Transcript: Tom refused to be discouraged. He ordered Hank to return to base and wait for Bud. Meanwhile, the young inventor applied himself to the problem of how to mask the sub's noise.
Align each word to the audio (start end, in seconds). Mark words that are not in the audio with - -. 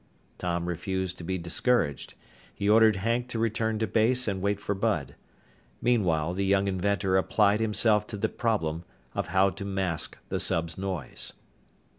Tom 0.39 0.65
refused 0.65 1.19
to 1.19 1.23
be 1.23 1.37
discouraged. 1.37 2.15
He 2.51 2.67
ordered 2.67 2.95
Hank 2.95 3.27
to 3.27 3.37
return 3.37 3.77
to 3.77 3.85
base 3.85 4.27
and 4.27 4.41
wait 4.41 4.59
for 4.59 4.73
Bud. 4.73 5.13
Meanwhile, 5.79 6.33
the 6.33 6.43
young 6.43 6.67
inventor 6.67 7.17
applied 7.17 7.59
himself 7.59 8.07
to 8.07 8.17
the 8.17 8.27
problem 8.27 8.83
of 9.13 9.27
how 9.27 9.51
to 9.51 9.63
mask 9.63 10.17
the 10.29 10.39
sub's 10.39 10.75
noise. 10.75 11.33